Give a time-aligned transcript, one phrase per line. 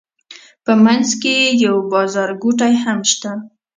[0.65, 3.31] په منځ کې یې یو بازارګوټی هم شته.